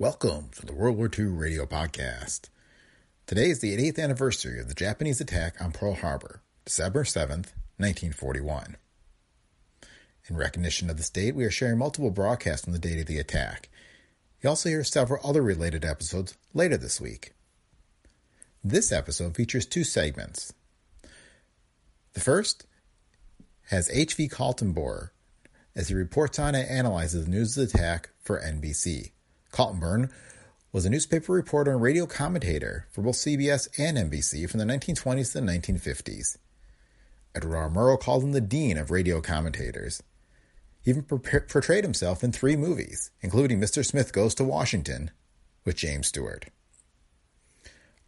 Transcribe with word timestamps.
Welcome 0.00 0.48
to 0.52 0.64
the 0.64 0.72
World 0.72 0.96
War 0.96 1.10
II 1.12 1.26
Radio 1.26 1.66
Podcast. 1.66 2.48
Today 3.26 3.50
is 3.50 3.60
the 3.60 3.76
8th 3.76 3.98
anniversary 3.98 4.58
of 4.58 4.66
the 4.66 4.74
Japanese 4.74 5.20
attack 5.20 5.60
on 5.60 5.72
Pearl 5.72 5.92
Harbor, 5.92 6.40
December 6.64 7.04
7th, 7.04 7.52
1941. 7.76 8.78
In 10.26 10.36
recognition 10.38 10.88
of 10.88 10.96
this 10.96 11.10
date, 11.10 11.34
we 11.34 11.44
are 11.44 11.50
sharing 11.50 11.76
multiple 11.76 12.10
broadcasts 12.10 12.66
on 12.66 12.72
the 12.72 12.78
date 12.78 12.98
of 12.98 13.08
the 13.08 13.18
attack. 13.18 13.68
You'll 14.40 14.52
also 14.52 14.70
hear 14.70 14.84
several 14.84 15.20
other 15.22 15.42
related 15.42 15.84
episodes 15.84 16.34
later 16.54 16.78
this 16.78 16.98
week. 16.98 17.34
This 18.64 18.92
episode 18.92 19.36
features 19.36 19.66
two 19.66 19.84
segments. 19.84 20.54
The 22.14 22.20
first 22.20 22.64
has 23.68 23.90
H.V. 23.90 24.30
Kaltenborn 24.30 25.10
as 25.76 25.88
he 25.88 25.94
reports 25.94 26.38
on 26.38 26.54
and 26.54 26.66
analyzes 26.66 27.26
the 27.26 27.30
news 27.30 27.58
of 27.58 27.70
the 27.70 27.78
attack 27.78 28.08
for 28.22 28.40
NBC. 28.40 29.10
Kaltenborn 29.52 30.10
was 30.72 30.84
a 30.84 30.90
newspaper 30.90 31.32
reporter 31.32 31.72
and 31.72 31.82
radio 31.82 32.06
commentator 32.06 32.86
for 32.90 33.02
both 33.02 33.16
CBS 33.16 33.68
and 33.78 33.96
NBC 33.96 34.48
from 34.48 34.60
the 34.60 34.66
1920s 34.66 35.32
to 35.32 35.40
the 35.40 35.46
1950s. 35.46 36.38
Edward 37.34 37.56
R. 37.56 37.70
Murrow 37.70 38.00
called 38.00 38.24
him 38.24 38.32
the 38.32 38.40
dean 38.40 38.76
of 38.76 38.90
radio 38.90 39.20
commentators. 39.20 40.02
He 40.82 40.90
even 40.90 41.02
portrayed 41.02 41.84
himself 41.84 42.24
in 42.24 42.32
three 42.32 42.56
movies, 42.56 43.10
including 43.20 43.60
Mr. 43.60 43.84
Smith 43.84 44.12
Goes 44.12 44.34
to 44.36 44.44
Washington 44.44 45.10
with 45.64 45.76
James 45.76 46.08
Stewart. 46.08 46.46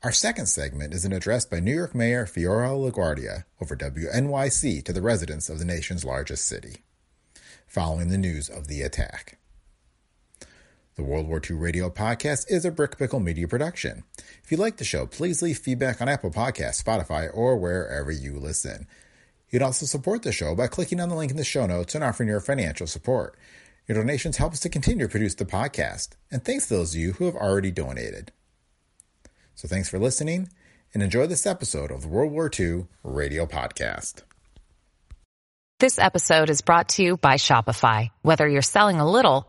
Our 0.02 0.12
second 0.12 0.46
segment 0.46 0.94
is 0.94 1.04
an 1.04 1.12
address 1.12 1.44
by 1.44 1.60
New 1.60 1.74
York 1.74 1.94
Mayor 1.94 2.26
Fiorello 2.26 2.90
LaGuardia 2.90 3.44
over 3.60 3.76
WNYC 3.76 4.84
to 4.84 4.92
the 4.92 5.02
residents 5.02 5.48
of 5.48 5.58
the 5.60 5.64
nation's 5.64 6.04
largest 6.04 6.46
city, 6.46 6.82
following 7.68 8.08
the 8.08 8.18
news 8.18 8.48
of 8.48 8.66
the 8.66 8.82
attack. 8.82 9.38
The 11.02 11.08
World 11.08 11.26
War 11.26 11.42
II 11.44 11.56
Radio 11.56 11.90
Podcast 11.90 12.48
is 12.48 12.64
a 12.64 12.70
Brick 12.70 12.96
Pickle 12.96 13.18
Media 13.18 13.48
production. 13.48 14.04
If 14.44 14.52
you 14.52 14.56
like 14.56 14.76
the 14.76 14.84
show, 14.84 15.04
please 15.04 15.42
leave 15.42 15.58
feedback 15.58 16.00
on 16.00 16.08
Apple 16.08 16.30
Podcasts, 16.30 16.80
Spotify, 16.80 17.28
or 17.34 17.56
wherever 17.56 18.12
you 18.12 18.38
listen. 18.38 18.86
You'd 19.50 19.62
also 19.62 19.84
support 19.84 20.22
the 20.22 20.30
show 20.30 20.54
by 20.54 20.68
clicking 20.68 21.00
on 21.00 21.08
the 21.08 21.16
link 21.16 21.32
in 21.32 21.36
the 21.36 21.42
show 21.42 21.66
notes 21.66 21.96
and 21.96 22.04
offering 22.04 22.28
your 22.28 22.38
financial 22.38 22.86
support. 22.86 23.36
Your 23.88 23.98
donations 23.98 24.36
help 24.36 24.52
us 24.52 24.60
to 24.60 24.68
continue 24.68 25.06
to 25.06 25.10
produce 25.10 25.34
the 25.34 25.44
podcast, 25.44 26.10
and 26.30 26.44
thanks 26.44 26.68
to 26.68 26.74
those 26.74 26.94
of 26.94 27.00
you 27.00 27.14
who 27.14 27.24
have 27.24 27.34
already 27.34 27.72
donated. 27.72 28.30
So 29.56 29.66
thanks 29.66 29.88
for 29.88 29.98
listening, 29.98 30.50
and 30.94 31.02
enjoy 31.02 31.26
this 31.26 31.46
episode 31.46 31.90
of 31.90 32.02
the 32.02 32.08
World 32.08 32.30
War 32.30 32.48
II 32.56 32.86
Radio 33.02 33.44
Podcast. 33.44 34.22
This 35.80 35.98
episode 35.98 36.48
is 36.48 36.60
brought 36.60 36.90
to 36.90 37.02
you 37.02 37.16
by 37.16 37.34
Shopify. 37.34 38.10
Whether 38.22 38.46
you're 38.46 38.62
selling 38.62 39.00
a 39.00 39.10
little 39.10 39.48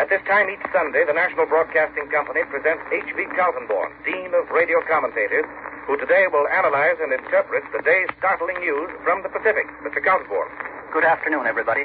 At 0.00 0.08
this 0.08 0.24
time 0.24 0.48
each 0.48 0.64
Sunday, 0.72 1.04
the 1.04 1.12
National 1.12 1.44
Broadcasting 1.44 2.08
Company 2.08 2.40
presents 2.48 2.80
H.V. 2.88 3.20
Kaltenborn, 3.36 3.92
Dean 4.00 4.32
of 4.32 4.48
Radio 4.48 4.80
Commentators, 4.88 5.44
who 5.84 6.00
today 6.00 6.24
will 6.24 6.48
analyze 6.48 6.96
and 7.04 7.12
interpret 7.12 7.60
the 7.68 7.84
day's 7.84 8.08
startling 8.16 8.56
news 8.64 8.88
from 9.04 9.20
the 9.20 9.28
Pacific. 9.28 9.68
Mr. 9.84 10.00
Kaltenborn. 10.00 10.48
Good 10.90 11.04
afternoon, 11.04 11.44
everybody. 11.44 11.84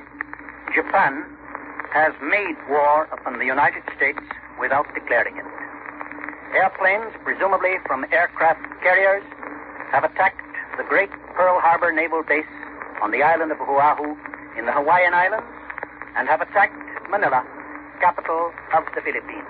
Japan 0.71 1.27
has 1.91 2.15
made 2.23 2.55
war 2.71 3.03
upon 3.11 3.37
the 3.37 3.43
United 3.43 3.83
States 3.99 4.23
without 4.63 4.87
declaring 4.95 5.35
it. 5.35 5.47
Airplanes, 6.55 7.11
presumably 7.27 7.83
from 7.83 8.07
aircraft 8.15 8.63
carriers, 8.79 9.27
have 9.91 10.05
attacked 10.07 10.39
the 10.79 10.87
great 10.87 11.11
Pearl 11.35 11.59
Harbor 11.59 11.91
Naval 11.91 12.23
Base 12.23 12.47
on 13.03 13.11
the 13.11 13.23
island 13.23 13.51
of 13.51 13.59
Oahu 13.59 14.15
in 14.55 14.63
the 14.63 14.71
Hawaiian 14.71 15.13
Islands 15.13 15.51
and 16.15 16.29
have 16.29 16.39
attacked 16.39 16.79
Manila 17.11 17.43
capital 17.99 18.51
of 18.73 18.83
the 18.95 19.01
Philippines. 19.01 19.47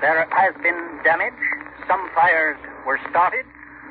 There 0.00 0.26
has 0.30 0.54
been 0.62 0.78
damage. 1.04 1.36
Some 1.86 2.08
fires 2.14 2.56
were 2.86 2.98
started. 3.10 3.44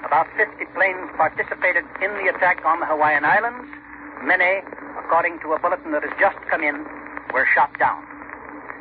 About 0.06 0.28
50 0.38 0.64
planes 0.74 1.12
participated 1.18 1.84
in 2.02 2.12
the 2.18 2.32
attack 2.34 2.64
on 2.66 2.80
the 2.80 2.88
Hawaiian 2.88 3.26
Islands. 3.26 3.68
Many, 4.24 4.64
according 4.98 5.40
to 5.42 5.54
a 5.54 5.60
bulletin 5.60 5.92
that 5.92 6.04
has 6.04 6.16
just 6.20 6.40
come 6.50 6.64
in, 6.64 6.86
were 7.34 7.48
shot 7.54 7.72
down. 7.80 8.04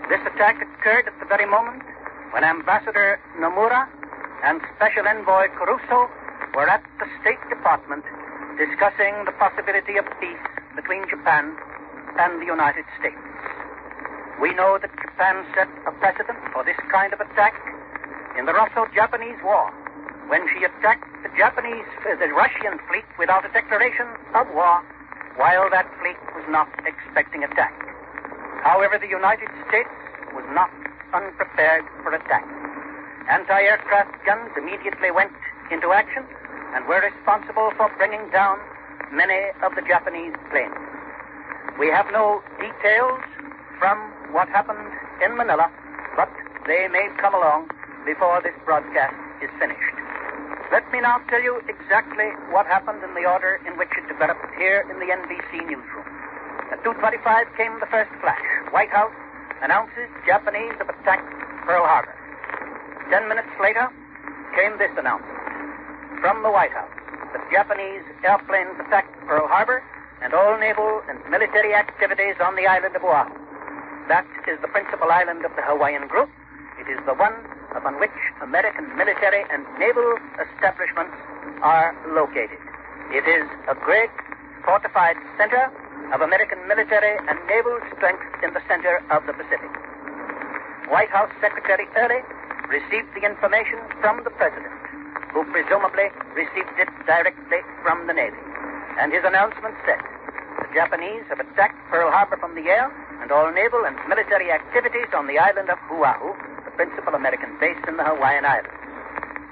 This 0.08 0.20
attack 0.24 0.62
occurred 0.62 1.06
at 1.06 1.18
the 1.20 1.26
very 1.26 1.44
moment 1.44 1.82
when 2.32 2.44
Ambassador 2.44 3.20
Nomura 3.36 3.88
and 4.44 4.60
Special 4.76 5.06
Envoy 5.06 5.48
Kurusu 5.58 6.08
were 6.54 6.68
at 6.68 6.82
the 6.98 7.06
State 7.20 7.42
Department 7.48 8.04
discussing 8.56 9.14
the 9.26 9.32
possibility 9.38 9.98
of 9.98 10.04
peace 10.18 10.42
between 10.74 11.06
Japan 11.08 11.54
and 12.18 12.42
the 12.42 12.46
United 12.46 12.84
States. 12.98 13.37
We 14.40 14.54
know 14.54 14.78
that 14.78 14.90
Japan 15.02 15.44
set 15.54 15.66
a 15.86 15.92
precedent 15.98 16.38
for 16.52 16.62
this 16.62 16.78
kind 16.92 17.12
of 17.12 17.20
attack 17.20 17.54
in 18.38 18.46
the 18.46 18.54
Russo-Japanese 18.54 19.38
War, 19.42 19.66
when 20.28 20.46
she 20.54 20.62
attacked 20.62 21.08
the 21.24 21.30
Japanese, 21.36 21.88
uh, 22.06 22.14
the 22.20 22.30
Russian 22.30 22.78
fleet 22.86 23.04
without 23.18 23.44
a 23.44 23.50
declaration 23.50 24.06
of 24.38 24.46
war, 24.54 24.78
while 25.34 25.66
that 25.70 25.90
fleet 25.98 26.20
was 26.38 26.46
not 26.48 26.68
expecting 26.86 27.42
attack. 27.42 27.74
However, 28.62 28.98
the 28.98 29.08
United 29.08 29.48
States 29.66 29.90
was 30.34 30.44
not 30.54 30.70
unprepared 31.12 31.84
for 32.04 32.14
attack. 32.14 32.46
Anti-aircraft 33.28 34.14
guns 34.24 34.50
immediately 34.56 35.10
went 35.10 35.34
into 35.72 35.92
action 35.92 36.22
and 36.74 36.86
were 36.86 37.02
responsible 37.02 37.72
for 37.76 37.90
bringing 37.98 38.30
down 38.30 38.58
many 39.10 39.50
of 39.64 39.74
the 39.74 39.82
Japanese 39.82 40.34
planes. 40.50 40.78
We 41.78 41.88
have 41.88 42.06
no 42.12 42.42
details 42.60 43.20
from 43.78 43.98
what 44.32 44.48
happened 44.48 44.92
in 45.24 45.36
Manila, 45.36 45.70
but 46.16 46.28
they 46.66 46.88
may 46.88 47.08
come 47.18 47.34
along 47.34 47.70
before 48.04 48.40
this 48.42 48.54
broadcast 48.64 49.16
is 49.42 49.50
finished. 49.58 49.96
Let 50.70 50.84
me 50.92 51.00
now 51.00 51.20
tell 51.32 51.40
you 51.40 51.62
exactly 51.68 52.28
what 52.52 52.66
happened 52.66 53.00
in 53.02 53.14
the 53.14 53.24
order 53.24 53.56
in 53.64 53.78
which 53.78 53.88
it 53.96 54.04
developed 54.08 54.44
here 54.58 54.84
in 54.90 55.00
the 55.00 55.08
NBC 55.08 55.64
newsroom. 55.64 56.04
At 56.68 56.84
2.25 56.84 57.56
came 57.56 57.80
the 57.80 57.88
first 57.88 58.12
flash. 58.20 58.44
White 58.70 58.90
House 58.90 59.14
announces 59.62 60.12
Japanese 60.26 60.76
have 60.76 60.88
attacked 60.88 61.24
Pearl 61.64 61.88
Harbor. 61.88 62.12
Ten 63.08 63.28
minutes 63.28 63.48
later 63.60 63.88
came 64.54 64.76
this 64.76 64.92
announcement 64.98 65.32
from 66.20 66.42
the 66.42 66.50
White 66.50 66.72
House 66.72 66.92
that 67.32 67.40
Japanese 67.50 68.04
airplanes 68.24 68.76
attacked 68.84 69.16
Pearl 69.26 69.48
Harbor 69.48 69.82
and 70.20 70.34
all 70.34 70.58
naval 70.58 71.00
and 71.08 71.18
military 71.30 71.74
activities 71.74 72.34
on 72.44 72.56
the 72.56 72.66
island 72.66 72.94
of 72.94 73.02
Oahu. 73.04 73.37
That 74.08 74.24
is 74.48 74.56
the 74.64 74.72
principal 74.72 75.12
island 75.12 75.44
of 75.44 75.52
the 75.52 75.60
Hawaiian 75.60 76.08
group. 76.08 76.32
It 76.80 76.88
is 76.88 76.96
the 77.04 77.12
one 77.12 77.36
upon 77.76 78.00
which 78.00 78.16
American 78.40 78.88
military 78.96 79.44
and 79.52 79.68
naval 79.76 80.16
establishments 80.40 81.12
are 81.60 81.92
located. 82.16 82.56
It 83.12 83.28
is 83.28 83.44
a 83.68 83.76
great 83.76 84.08
fortified 84.64 85.20
center 85.36 85.68
of 86.16 86.24
American 86.24 86.56
military 86.64 87.20
and 87.28 87.36
naval 87.52 87.76
strength 87.92 88.24
in 88.40 88.56
the 88.56 88.64
center 88.64 89.04
of 89.12 89.28
the 89.28 89.36
Pacific. 89.36 89.68
White 90.88 91.12
House 91.12 91.28
Secretary 91.44 91.84
Early 91.92 92.24
received 92.72 93.12
the 93.12 93.28
information 93.28 93.76
from 94.00 94.24
the 94.24 94.32
President, 94.40 94.72
who 95.36 95.44
presumably 95.52 96.08
received 96.32 96.72
it 96.80 96.88
directly 97.04 97.60
from 97.84 98.08
the 98.08 98.16
Navy. 98.16 98.40
And 98.96 99.12
his 99.12 99.20
announcement 99.24 99.76
said, 99.84 100.00
the 100.64 100.72
Japanese 100.72 101.28
have 101.28 101.40
attacked 101.40 101.76
Pearl 101.92 102.10
Harbor 102.10 102.40
from 102.40 102.56
the 102.56 102.72
air 102.72 102.88
and 103.20 103.32
all 103.32 103.50
naval 103.52 103.84
and 103.84 103.96
military 104.08 104.50
activities 104.50 105.10
on 105.14 105.26
the 105.26 105.38
island 105.38 105.68
of 105.70 105.78
Oahu, 105.90 106.34
the 106.64 106.70
principal 106.72 107.14
American 107.14 107.58
base 107.58 107.78
in 107.86 107.96
the 107.96 108.04
Hawaiian 108.04 108.44
Islands. 108.44 108.70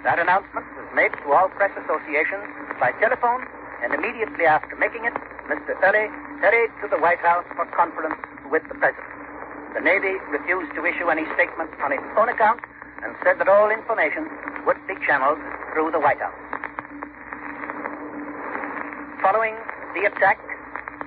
That 0.05 0.19
announcement 0.19 0.67
was 0.79 0.87
made 0.95 1.11
to 1.23 1.33
all 1.35 1.49
press 1.59 1.75
associations 1.75 2.47
by 2.79 2.93
telephone, 3.03 3.43
and 3.83 3.93
immediately 3.93 4.47
after 4.47 4.77
making 4.77 5.05
it, 5.05 5.15
Mr. 5.51 5.75
Early 5.83 6.07
hurried 6.41 6.71
to 6.83 6.89
the 6.89 6.99
White 6.99 7.19
House 7.21 7.45
for 7.55 7.67
conference 7.75 8.17
with 8.51 8.63
the 8.71 8.79
President. 8.79 9.11
The 9.75 9.83
Navy 9.83 10.17
refused 10.31 10.73
to 10.75 10.87
issue 10.87 11.11
any 11.11 11.27
statement 11.35 11.71
on 11.83 11.93
its 11.93 12.07
own 12.17 12.29
account 12.29 12.61
and 13.03 13.15
said 13.23 13.39
that 13.39 13.49
all 13.49 13.71
information 13.71 14.31
would 14.65 14.79
be 14.87 14.95
channeled 15.05 15.39
through 15.73 15.91
the 15.91 16.01
White 16.01 16.23
House. 16.23 16.39
Following 19.21 19.57
the 19.95 20.07
attack 20.07 20.39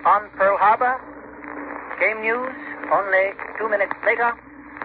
on 0.06 0.30
Pearl 0.36 0.58
Harbor 0.58 1.00
came 2.00 2.22
news 2.22 2.56
only 2.96 3.36
two 3.60 3.68
minutes 3.68 3.92
later 4.08 4.32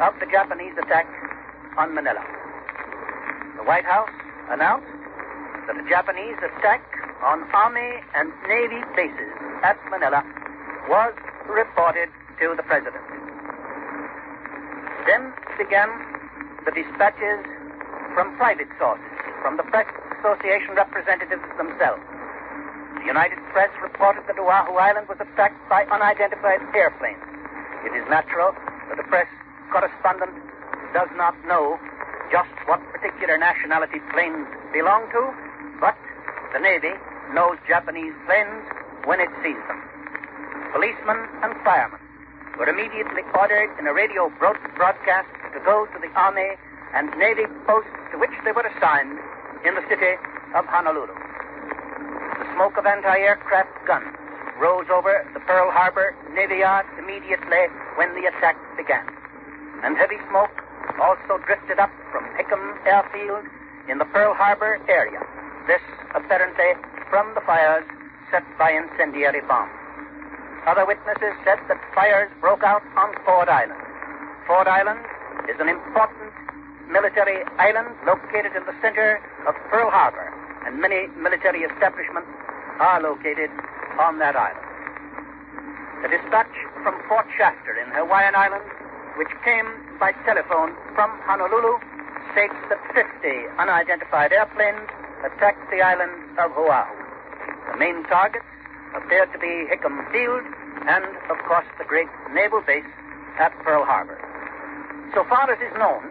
of 0.03 0.13
the 0.19 0.27
Japanese 0.27 0.75
attack 0.83 1.07
on 1.79 1.95
Manila. 1.95 2.19
The 3.57 3.63
White 3.63 3.87
House 3.87 4.11
announced 4.51 4.91
that 5.67 5.79
the 5.79 5.87
Japanese 5.89 6.35
attack 6.43 6.83
on 7.23 7.47
Army 7.55 8.03
and 8.19 8.35
Navy 8.51 8.83
bases 8.99 9.31
at 9.63 9.79
Manila 9.91 10.27
was 10.91 11.15
reported 11.47 12.11
to 12.43 12.55
the 12.59 12.67
President. 12.67 13.01
Then 15.07 15.33
began 15.57 15.89
the 16.67 16.75
dispatches 16.75 17.47
from 18.15 18.35
private 18.37 18.69
sources, 18.79 19.07
from 19.41 19.57
the 19.57 19.63
Press 19.71 19.87
Association 20.19 20.75
representatives 20.75 21.47
themselves. 21.57 22.03
The 23.05 23.13
United 23.13 23.37
Press 23.53 23.69
reported 23.85 24.25
that 24.33 24.41
Oahu 24.41 24.81
Island 24.81 25.13
was 25.13 25.21
attacked 25.21 25.61
by 25.69 25.85
unidentified 25.93 26.65
airplanes. 26.73 27.21
It 27.85 27.93
is 27.93 28.01
natural 28.09 28.57
that 28.89 28.97
the 28.97 29.05
press 29.13 29.29
correspondent 29.69 30.33
does 30.97 31.13
not 31.13 31.37
know 31.45 31.77
just 32.33 32.49
what 32.65 32.81
particular 32.97 33.37
nationality 33.37 34.01
planes 34.09 34.49
belong 34.73 35.05
to, 35.13 35.21
but 35.85 35.93
the 36.57 36.65
Navy 36.65 36.97
knows 37.37 37.61
Japanese 37.69 38.17
planes 38.25 38.65
when 39.05 39.21
it 39.21 39.29
sees 39.45 39.61
them. 39.69 39.85
Policemen 40.73 41.29
and 41.45 41.53
firemen 41.61 42.01
were 42.57 42.73
immediately 42.73 43.21
ordered 43.37 43.69
in 43.77 43.85
a 43.85 43.93
radio 43.93 44.33
broadcast 44.41 45.29
to 45.53 45.61
go 45.61 45.85
to 45.93 45.99
the 46.01 46.09
Army 46.17 46.57
and 46.97 47.13
Navy 47.21 47.45
posts 47.69 47.93
to 48.13 48.19
which 48.19 48.33
they 48.49 48.53
were 48.57 48.65
assigned 48.65 49.21
in 49.61 49.77
the 49.77 49.85
city 49.93 50.17
of 50.57 50.65
Honolulu. 50.73 51.34
Smoke 52.55 52.79
of 52.79 52.87
anti-aircraft 52.87 53.75
guns 53.85 54.15
rose 54.63 54.87
over 54.87 55.27
the 55.35 55.41
Pearl 55.41 55.75
Harbor 55.75 56.15
Navy 56.39 56.63
Yard 56.63 56.87
immediately 57.03 57.67
when 57.99 58.15
the 58.15 58.31
attack 58.31 58.55
began. 58.79 59.03
And 59.83 59.99
heavy 59.99 60.23
smoke 60.31 60.55
also 61.03 61.43
drifted 61.47 61.81
up 61.83 61.91
from 62.13 62.23
Hickam 62.39 62.79
Airfield 62.87 63.43
in 63.91 63.99
the 63.99 64.05
Pearl 64.05 64.35
Harbor 64.35 64.79
area. 64.87 65.19
This 65.67 65.83
apparently 66.15 66.79
from 67.11 67.35
the 67.35 67.41
fires 67.43 67.83
set 68.31 68.45
by 68.57 68.71
incendiary 68.71 69.43
bombs. 69.51 69.75
Other 70.65 70.87
witnesses 70.87 71.35
said 71.43 71.59
that 71.67 71.83
fires 71.93 72.31
broke 72.41 72.63
out 72.63 72.87
on 72.97 73.13
Ford 73.27 73.49
Island. 73.49 73.83
Ford 74.47 74.69
Island 74.69 75.03
is 75.51 75.59
an 75.59 75.69
important 75.69 76.31
military 76.87 77.43
island 77.59 77.99
located 78.07 78.55
in 78.55 78.63
the 78.63 78.79
center 78.81 79.19
of 79.49 79.55
Pearl 79.71 79.91
Harbor, 79.91 80.31
and 80.67 80.81
many 80.81 81.07
military 81.17 81.63
establishments 81.63 82.29
are 82.81 83.01
located 83.01 83.51
on 84.01 84.19
that 84.19 84.37
island. 84.37 84.67
The 86.03 86.09
dispatch 86.09 86.53
from 86.83 87.01
Fort 87.09 87.27
Shafter 87.37 87.77
in 87.79 87.89
Hawaiian 87.93 88.35
Islands, 88.35 88.69
which 89.17 89.31
came 89.45 89.69
by 89.99 90.13
telephone 90.27 90.75
from 90.95 91.11
Honolulu, 91.25 91.79
states 92.33 92.57
that 92.69 92.81
50 92.93 93.09
unidentified 93.59 94.33
airplanes 94.33 94.89
attacked 95.25 95.71
the 95.71 95.81
island 95.81 96.13
of 96.39 96.53
Oahu. 96.59 96.93
The 97.73 97.79
main 97.79 98.05
targets 98.05 98.45
appeared 98.95 99.33
to 99.33 99.39
be 99.39 99.67
Hickam 99.71 100.05
Field 100.13 100.45
and, 100.87 101.05
of 101.31 101.39
course, 101.49 101.67
the 101.79 101.85
great 101.85 102.11
naval 102.35 102.61
base 102.61 102.85
at 103.39 103.53
Pearl 103.65 103.85
Harbor. 103.85 104.19
So 105.15 105.25
far 105.25 105.51
as 105.51 105.59
is 105.63 105.73
known, 105.79 106.03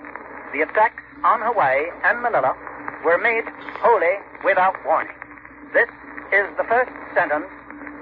the 0.53 0.61
attacks 0.61 1.03
on 1.23 1.41
Hawaii 1.41 1.91
and 2.03 2.21
Manila 2.21 2.55
were 3.03 3.17
made 3.17 3.43
wholly 3.83 4.15
without 4.43 4.75
warning. 4.85 5.15
This 5.73 5.89
is 6.31 6.47
the 6.57 6.63
first 6.63 6.91
sentence 7.13 7.51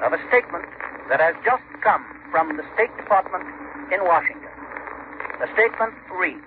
of 0.05 0.13
a 0.13 0.21
statement 0.29 0.65
that 1.09 1.19
has 1.19 1.35
just 1.43 1.63
come 1.81 2.05
from 2.29 2.55
the 2.55 2.63
State 2.73 2.95
Department 2.97 3.43
in 3.91 4.05
Washington. 4.05 4.49
The 5.41 5.49
statement 5.53 5.93
reads, 6.13 6.45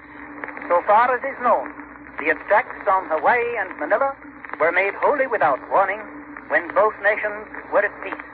So 0.71 0.83
far 0.87 1.11
as 1.11 1.23
is 1.27 1.37
known, 1.43 1.75
the 2.23 2.31
attacks 2.31 2.87
on 2.87 3.11
Hawaii 3.11 3.59
and 3.59 3.75
Manila 3.79 4.15
were 4.61 4.73
made 4.73 4.95
wholly 4.95 5.27
without 5.27 5.59
warning 5.71 6.01
when 6.49 6.73
both 6.75 6.95
nations 7.03 7.47
were 7.73 7.85
at 7.85 7.95
peace. 8.03 8.25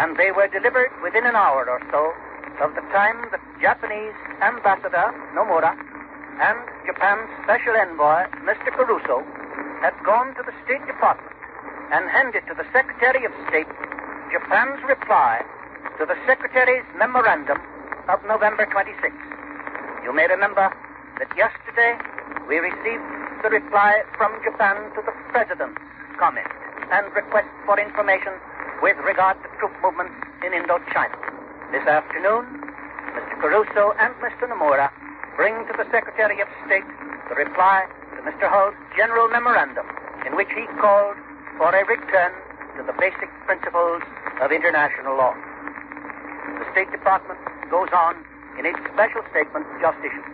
And 0.00 0.16
they 0.16 0.32
were 0.32 0.48
delivered 0.48 0.90
within 1.02 1.26
an 1.26 1.36
hour 1.36 1.68
or 1.68 1.80
so 1.92 2.16
of 2.64 2.74
the 2.74 2.84
time 2.96 3.28
that 3.30 3.40
Japanese 3.60 4.16
Ambassador 4.40 5.12
Nomura 5.36 5.76
and 6.40 6.58
Japan's 6.86 7.28
Special 7.44 7.76
Envoy, 7.76 8.24
Mr. 8.46 8.72
Kurusu, 8.72 9.20
had 9.84 9.92
gone 10.04 10.34
to 10.36 10.42
the 10.46 10.54
State 10.64 10.84
Department 10.86 11.34
and 11.92 12.08
handed 12.08 12.46
to 12.48 12.54
the 12.54 12.64
Secretary 12.72 13.24
of 13.26 13.32
State 13.48 13.68
Japan's 14.32 14.80
reply 14.88 15.44
to 15.98 16.06
the 16.06 16.16
Secretary's 16.26 16.86
memorandum 16.96 17.58
of 18.08 18.24
November 18.24 18.64
26. 18.64 19.12
You 20.04 20.12
may 20.14 20.26
remember 20.26 20.72
that 21.20 21.28
yesterday 21.36 22.00
we 22.48 22.56
received 22.58 23.04
the 23.44 23.50
reply 23.50 24.02
from 24.16 24.32
Japan 24.42 24.88
to 24.96 25.02
the 25.04 25.12
President's 25.30 25.80
comment 26.18 26.48
and 26.90 27.12
request 27.12 27.50
for 27.66 27.78
information 27.78 28.32
with 28.80 28.96
regard 29.04 29.36
to 29.44 29.48
troop 29.60 29.72
movements 29.82 30.14
in 30.40 30.56
Indochina. 30.56 31.12
This 31.70 31.84
afternoon, 31.86 32.46
Mr. 33.12 33.34
Kurusu 33.38 33.92
and 34.00 34.14
Mr. 34.24 34.48
Nomura 34.48 34.88
bring 35.36 35.54
to 35.66 35.74
the 35.76 35.88
Secretary 35.90 36.40
of 36.40 36.48
State 36.66 36.84
the 37.28 37.34
reply 37.34 37.86
to 38.16 38.22
Mr. 38.22 38.48
Hull's 38.48 38.76
general 38.96 39.28
memorandum 39.28 39.86
in 40.26 40.36
which 40.36 40.48
he 40.54 40.66
called 40.80 41.16
for 41.56 41.72
a 41.72 41.84
return 41.84 42.32
to 42.76 42.82
the 42.84 42.92
basic 43.00 43.28
principles 43.46 44.02
of 44.40 44.52
international 44.52 45.16
law. 45.16 45.34
The 46.60 46.66
State 46.72 46.90
Department 46.92 47.40
goes 47.70 47.88
on 47.92 48.16
in 48.58 48.66
its 48.66 48.78
special 48.92 49.22
statement 49.32 49.64
just 49.80 49.98
issued. 50.04 50.28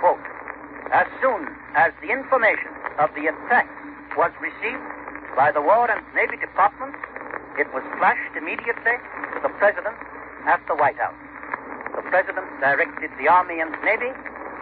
Quote, 0.00 0.20
as 0.92 1.06
soon 1.20 1.48
as 1.74 1.92
the 2.04 2.12
information 2.12 2.72
of 2.98 3.08
the 3.16 3.32
attack 3.32 3.68
was 4.16 4.32
received 4.40 4.84
by 5.36 5.50
the 5.52 5.62
War 5.62 5.88
and 5.88 6.00
Navy 6.14 6.36
Departments, 6.36 6.98
it 7.56 7.68
was 7.72 7.84
flashed 7.96 8.36
immediately 8.36 9.00
to 9.32 9.38
the 9.40 9.52
President 9.56 9.96
at 10.44 10.60
the 10.68 10.76
White 10.76 11.00
House. 11.00 11.16
The 11.96 12.04
President 12.08 12.48
directed 12.60 13.10
the 13.16 13.28
Army 13.28 13.60
and 13.60 13.72
Navy 13.84 14.12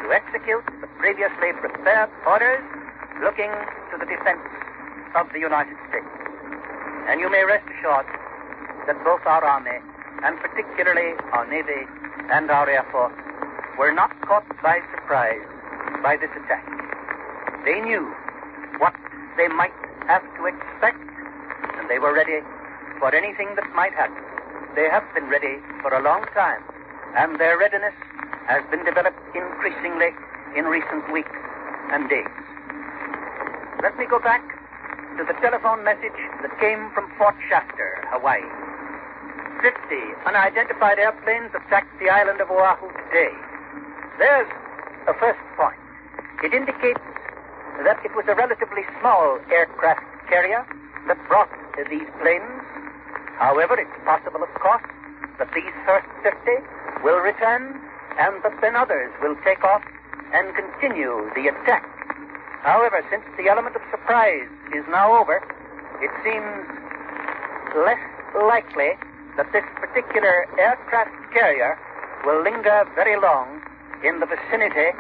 to 0.03 0.13
execute 0.13 0.65
the 0.81 0.89
previously 0.99 1.53
prepared 1.61 2.11
orders 2.27 2.65
looking 3.23 3.51
to 3.93 3.99
the 3.99 4.07
defense 4.07 4.43
of 5.15 5.29
the 5.33 5.41
United 5.41 5.77
States. 5.89 6.09
And 7.09 7.21
you 7.21 7.31
may 7.31 7.45
rest 7.45 7.67
assured 7.69 8.07
that 8.87 8.97
both 9.05 9.21
our 9.27 9.45
Army, 9.45 9.79
and 10.25 10.39
particularly 10.41 11.17
our 11.33 11.47
Navy 11.49 11.85
and 12.31 12.51
our 12.51 12.69
Air 12.69 12.87
Force, 12.93 13.15
were 13.79 13.93
not 13.93 14.11
caught 14.23 14.47
by 14.63 14.81
surprise 14.95 15.45
by 16.03 16.17
this 16.17 16.31
attack. 16.37 16.65
They 17.65 17.81
knew 17.81 18.09
what 18.79 18.95
they 19.37 19.49
might 19.49 19.75
have 20.07 20.23
to 20.37 20.47
expect, 20.47 21.01
and 21.79 21.89
they 21.89 21.99
were 21.99 22.15
ready 22.15 22.41
for 22.99 23.15
anything 23.15 23.49
that 23.57 23.69
might 23.75 23.93
happen. 23.93 24.23
They 24.75 24.89
have 24.89 25.05
been 25.15 25.29
ready 25.29 25.59
for 25.83 25.93
a 25.93 26.03
long 26.03 26.25
time, 26.35 26.63
and 27.17 27.41
their 27.41 27.59
readiness 27.59 27.95
has 28.51 28.67
been 28.67 28.83
developed 28.83 29.23
increasingly 29.31 30.11
in 30.59 30.67
recent 30.67 31.07
weeks 31.15 31.31
and 31.95 32.11
days. 32.11 32.27
Let 33.79 33.95
me 33.95 34.11
go 34.11 34.19
back 34.19 34.43
to 35.19 35.23
the 35.23 35.39
telephone 35.39 35.87
message 35.87 36.19
that 36.43 36.51
came 36.59 36.91
from 36.91 37.07
Fort 37.15 37.39
Shafter, 37.47 38.03
Hawaii. 38.11 38.43
50 39.63 39.71
unidentified 40.27 40.99
airplanes 40.99 41.55
attacked 41.55 41.95
the 42.03 42.11
island 42.11 42.43
of 42.43 42.51
Oahu 42.51 42.91
today. 43.07 43.31
There's 44.19 44.51
a 45.07 45.15
first 45.15 45.39
point. 45.55 45.79
It 46.43 46.51
indicates 46.51 47.07
that 47.87 48.03
it 48.03 48.11
was 48.19 48.27
a 48.27 48.35
relatively 48.35 48.83
small 48.99 49.39
aircraft 49.55 50.03
carrier 50.27 50.67
that 51.07 51.23
brought 51.31 51.55
these 51.87 52.11
planes. 52.19 52.51
However, 53.39 53.79
it's 53.79 53.95
possible, 54.03 54.43
of 54.43 54.51
course, 54.59 54.83
that 55.39 55.55
these 55.55 55.71
first 55.87 56.11
50 56.27 56.35
will 57.07 57.23
return 57.23 57.79
and 58.21 58.37
that 58.45 58.53
then 58.61 58.77
others 58.77 59.11
will 59.25 59.35
take 59.43 59.65
off 59.65 59.83
and 60.37 60.53
continue 60.55 61.25
the 61.35 61.49
attack. 61.49 61.89
However, 62.61 63.01
since 63.09 63.25
the 63.41 63.49
element 63.49 63.75
of 63.75 63.83
surprise 63.91 64.49
is 64.77 64.85
now 64.93 65.17
over, 65.17 65.41
it 66.05 66.13
seems 66.21 66.69
less 67.73 68.05
likely 68.37 68.93
that 69.41 69.49
this 69.53 69.65
particular 69.81 70.45
aircraft 70.61 71.17
carrier 71.33 71.79
will 72.25 72.45
linger 72.45 72.85
very 72.95 73.17
long 73.17 73.63
in 74.05 74.21
the 74.21 74.27
vicinity 74.29 74.93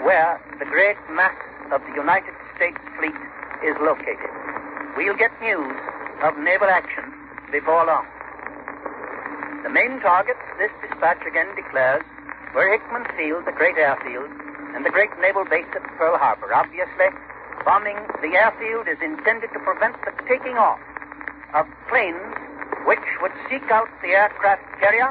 where 0.00 0.40
the 0.58 0.64
great 0.64 0.96
mass 1.12 1.36
of 1.70 1.84
the 1.84 1.94
United 1.94 2.32
States 2.56 2.80
fleet 2.96 3.16
is 3.60 3.76
located. 3.84 4.32
We'll 4.96 5.16
get 5.16 5.30
news 5.40 5.76
of 6.24 6.38
naval 6.38 6.68
action 6.68 7.04
before 7.52 7.84
long. 7.84 8.06
The 9.62 9.70
main 9.70 10.00
targets, 10.00 10.40
this 10.58 10.72
dispatch 10.80 11.20
again 11.28 11.54
declares, 11.54 12.02
were 12.54 12.68
Hickam 12.68 13.04
Field, 13.16 13.44
the 13.46 13.52
great 13.52 13.76
airfield, 13.76 14.28
and 14.76 14.84
the 14.84 14.90
great 14.90 15.10
naval 15.20 15.44
base 15.44 15.68
at 15.74 15.82
Pearl 15.96 16.16
Harbor. 16.16 16.52
Obviously, 16.52 17.08
bombing 17.64 17.96
the 18.20 18.36
airfield 18.36 18.88
is 18.88 19.00
intended 19.00 19.52
to 19.52 19.60
prevent 19.60 19.96
the 20.04 20.12
taking 20.28 20.56
off 20.56 20.80
of 21.54 21.66
planes 21.88 22.20
which 22.84 23.04
would 23.20 23.32
seek 23.48 23.62
out 23.70 23.88
the 24.02 24.08
aircraft 24.08 24.64
carrier 24.80 25.08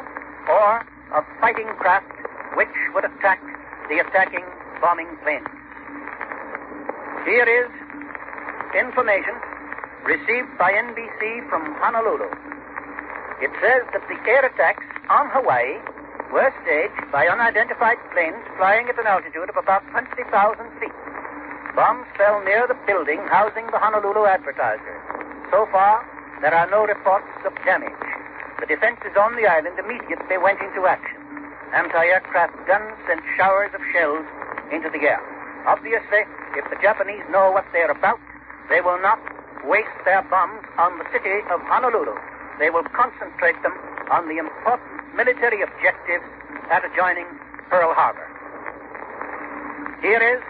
or 0.49 0.85
of 1.13 1.23
fighting 1.39 1.69
craft 1.79 2.09
which 2.57 2.73
would 2.93 3.05
attack 3.05 3.39
the 3.89 3.99
attacking 3.99 4.43
bombing 4.81 5.07
planes. 5.23 5.47
Here 7.25 7.45
is 7.45 7.69
information 8.77 9.33
received 10.05 10.49
by 10.57 10.73
NBC 10.73 11.47
from 11.49 11.73
Honolulu. 11.79 12.29
It 13.41 13.51
says 13.61 13.85
that 13.93 14.03
the 14.09 14.17
air 14.29 14.45
attacks 14.45 14.85
on 15.09 15.29
Hawaii 15.29 15.77
were 16.31 16.51
staged 16.63 17.11
by 17.11 17.27
unidentified 17.27 17.99
planes 18.15 18.39
flying 18.55 18.87
at 18.87 18.97
an 18.97 19.05
altitude 19.05 19.51
of 19.51 19.59
about 19.59 19.83
20,000 19.91 20.23
feet. 20.79 20.95
Bombs 21.75 22.07
fell 22.15 22.39
near 22.47 22.67
the 22.67 22.79
building 22.87 23.19
housing 23.27 23.67
the 23.71 23.79
Honolulu 23.79 24.25
Advertiser. 24.25 24.95
So 25.51 25.67
far, 25.71 26.03
there 26.39 26.55
are 26.55 26.71
no 26.71 26.87
reports 26.87 27.27
of 27.43 27.51
damage. 27.67 27.99
The 28.63 28.65
defenses 28.65 29.11
on 29.19 29.35
the 29.35 29.47
island 29.47 29.75
immediately 29.75 30.39
went 30.39 30.63
into 30.63 30.87
action. 30.87 31.19
Anti-aircraft 31.75 32.55
guns 32.67 32.95
sent 33.07 33.21
showers 33.35 33.71
of 33.75 33.81
shells 33.91 34.23
into 34.71 34.87
the 34.87 35.03
air. 35.03 35.19
Obviously, 35.67 36.23
if 36.55 36.63
the 36.71 36.79
Japanese 36.81 37.23
know 37.29 37.51
what 37.51 37.67
they're 37.75 37.91
about, 37.91 38.19
they 38.69 38.79
will 38.79 38.99
not 39.03 39.19
waste 39.67 39.99
their 40.05 40.23
bombs 40.31 40.63
on 40.79 40.97
the 40.97 41.07
city 41.11 41.43
of 41.51 41.59
Honolulu. 41.67 42.15
They 42.59 42.69
will 42.69 42.87
concentrate 42.95 43.59
them 43.63 43.75
on 44.11 44.27
the 44.27 44.37
important 44.37 44.91
military 45.15 45.63
objectives 45.63 46.27
at 46.69 46.83
adjoining 46.83 47.25
Pearl 47.71 47.95
Harbor. 47.95 48.27
Here 50.03 50.19
is 50.19 50.43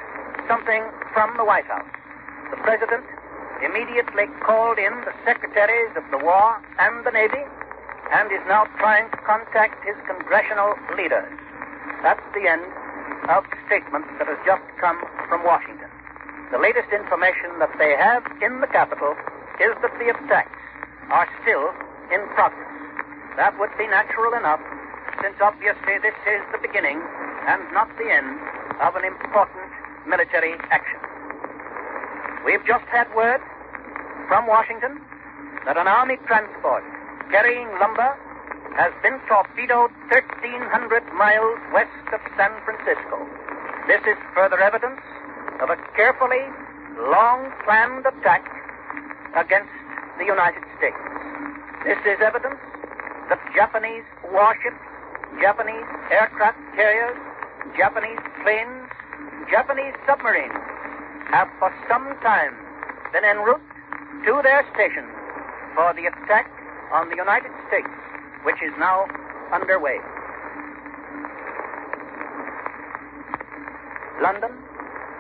something 0.50 0.82
from 1.14 1.38
the 1.38 1.46
White 1.46 1.70
House. 1.70 1.86
The 2.50 2.58
President 2.66 3.06
immediately 3.62 4.26
called 4.42 4.82
in 4.82 4.90
the 5.06 5.14
Secretaries 5.24 5.94
of 5.94 6.04
the 6.10 6.18
War 6.18 6.58
and 6.82 7.06
the 7.06 7.14
Navy 7.14 7.46
and 8.12 8.32
is 8.34 8.42
now 8.50 8.66
trying 8.82 9.06
to 9.12 9.18
contact 9.22 9.78
his 9.86 9.96
congressional 10.10 10.74
leaders. 10.98 11.30
That's 12.02 12.26
the 12.34 12.50
end 12.50 12.66
of 13.30 13.46
the 13.46 13.58
statement 13.70 14.10
that 14.18 14.26
has 14.26 14.42
just 14.42 14.66
come 14.82 14.98
from 15.30 15.46
Washington. 15.46 15.88
The 16.50 16.58
latest 16.58 16.90
information 16.90 17.62
that 17.62 17.72
they 17.78 17.94
have 17.96 18.26
in 18.42 18.60
the 18.60 18.68
capital 18.68 19.14
is 19.62 19.78
that 19.86 19.94
the 20.02 20.10
attacks 20.10 20.58
are 21.14 21.30
still 21.46 21.70
in 22.10 22.26
progress. 22.34 22.71
That 23.38 23.56
would 23.60 23.72
be 23.78 23.88
natural 23.88 24.34
enough, 24.36 24.60
since 25.24 25.36
obviously 25.40 25.96
this 26.04 26.16
is 26.28 26.42
the 26.52 26.60
beginning 26.60 27.00
and 27.48 27.64
not 27.72 27.88
the 27.96 28.12
end 28.12 28.36
of 28.84 28.96
an 29.00 29.06
important 29.08 29.72
military 30.04 30.60
action. 30.68 31.00
We've 32.44 32.64
just 32.68 32.84
had 32.92 33.08
word 33.16 33.40
from 34.28 34.48
Washington 34.48 35.00
that 35.66 35.78
an 35.78 35.88
Army 35.88 36.18
transport 36.28 36.84
carrying 37.32 37.72
lumber 37.80 38.18
has 38.76 38.92
been 39.04 39.20
torpedoed 39.28 39.92
1,300 40.12 41.04
miles 41.16 41.60
west 41.72 42.08
of 42.12 42.20
San 42.36 42.52
Francisco. 42.68 43.16
This 43.88 44.02
is 44.08 44.18
further 44.36 44.60
evidence 44.60 45.00
of 45.64 45.70
a 45.70 45.78
carefully, 45.96 46.44
long 47.00 47.52
planned 47.64 48.06
attack 48.06 48.44
against 49.36 49.72
the 50.20 50.26
United 50.26 50.64
States. 50.78 51.00
This 51.84 52.00
is 52.04 52.20
evidence 52.20 52.60
that 53.32 53.40
Japanese 53.56 54.04
warships, 54.28 54.76
Japanese 55.40 55.88
aircraft 56.12 56.60
carriers, 56.76 57.16
Japanese 57.80 58.20
planes, 58.44 58.92
Japanese 59.48 59.96
submarines 60.04 60.52
have 61.32 61.48
for 61.56 61.72
some 61.88 62.12
time 62.20 62.52
been 63.16 63.24
en 63.24 63.40
route 63.40 63.64
to 64.28 64.36
their 64.44 64.68
stations 64.76 65.08
for 65.80 65.96
the 65.96 66.12
attack 66.12 66.52
on 66.92 67.08
the 67.08 67.16
United 67.16 67.56
States, 67.72 67.88
which 68.44 68.60
is 68.60 68.76
now 68.76 69.08
underway. 69.56 69.96
London 74.20 74.52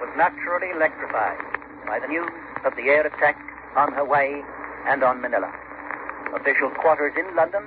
was 0.04 0.12
naturally 0.20 0.68
electrified 0.76 1.40
by 1.88 2.04
the 2.04 2.12
news 2.12 2.36
of 2.68 2.76
the 2.76 2.92
air 2.92 3.08
attack 3.08 3.40
on 3.80 3.96
Hawaii 3.96 4.44
and 4.92 5.02
on 5.02 5.22
Manila. 5.22 5.48
Official 6.36 6.72
quarters 6.76 7.16
in 7.16 7.36
London 7.40 7.64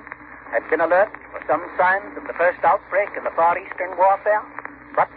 had 0.51 0.67
been 0.69 0.81
alert 0.81 1.11
for 1.31 1.41
some 1.47 1.63
signs 1.77 2.17
of 2.17 2.27
the 2.27 2.33
first 2.33 2.59
outbreak 2.63 3.09
in 3.17 3.23
the 3.23 3.33
Far 3.35 3.57
Eastern 3.57 3.95
warfare, 3.97 4.41
but 4.95 5.09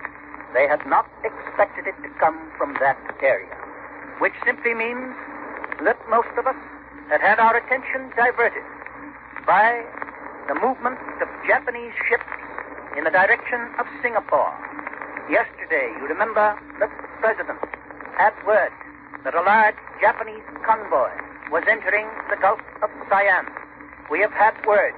they 0.54 0.66
had 0.66 0.84
not 0.86 1.06
expected 1.24 1.86
it 1.86 1.96
to 2.02 2.10
come 2.18 2.38
from 2.56 2.74
that 2.80 2.98
area, 3.22 3.52
which 4.18 4.34
simply 4.44 4.74
means 4.74 5.14
that 5.84 5.98
most 6.08 6.32
of 6.38 6.46
us 6.46 6.56
had 7.08 7.20
had 7.20 7.38
our 7.38 7.56
attention 7.56 8.10
diverted 8.16 8.64
by 9.46 9.84
the 10.48 10.54
movement 10.54 10.98
of 11.20 11.28
Japanese 11.46 11.92
ships 12.08 12.28
in 12.96 13.04
the 13.04 13.10
direction 13.10 13.60
of 13.78 13.86
Singapore. 14.02 14.52
Yesterday, 15.30 15.92
you 16.00 16.08
remember 16.08 16.58
the 16.80 16.88
President 17.20 17.58
had 18.16 18.32
word 18.46 18.72
that 19.24 19.34
a 19.34 19.42
large 19.42 19.76
Japanese 20.00 20.44
convoy 20.64 21.10
was 21.50 21.62
entering 21.68 22.08
the 22.30 22.36
Gulf 22.36 22.60
of 22.82 22.90
Siam. 23.08 23.46
We 24.10 24.20
have 24.20 24.32
had 24.32 24.54
word 24.66 24.94